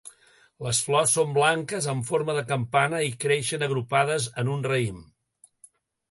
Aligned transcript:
Les 0.67 0.77
flors 0.85 1.11
són 1.17 1.33
blanques, 1.33 1.87
amb 1.91 2.07
forma 2.07 2.33
de 2.37 2.43
campana 2.51 3.01
i 3.09 3.11
creixen 3.25 3.65
agrupades 3.67 4.25
en 4.45 4.49
un 4.55 4.65
raïm. 4.71 4.97